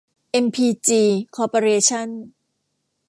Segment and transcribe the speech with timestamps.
[0.31, 1.03] เอ็มพีจี
[1.35, 2.09] คอร์ปอเรชั่น